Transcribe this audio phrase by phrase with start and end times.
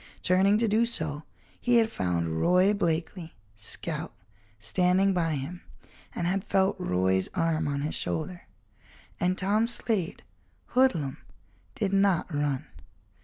[0.23, 1.21] Turning to do so,
[1.61, 4.11] he had found Roy Blakeley, scout,
[4.57, 5.61] standing by him,
[6.15, 8.47] and had felt Roy's arm on his shoulder.
[9.19, 10.23] And Tom Slade,
[10.69, 11.19] hoodlum,
[11.75, 12.65] did not run.